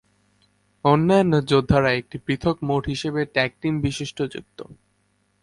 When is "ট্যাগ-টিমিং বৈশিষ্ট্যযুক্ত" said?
3.25-4.59